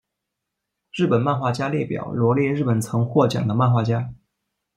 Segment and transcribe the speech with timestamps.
[0.91, 4.11] 日本漫画家列表罗列日本曾获奖的漫画家。